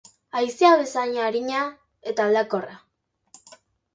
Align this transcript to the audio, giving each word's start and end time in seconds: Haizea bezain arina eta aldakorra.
Haizea 0.37 0.69
bezain 0.79 1.19
arina 1.25 1.59
eta 2.13 2.25
aldakorra. 2.27 2.79